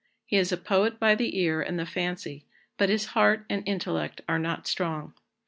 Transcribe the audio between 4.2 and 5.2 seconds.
are not strong."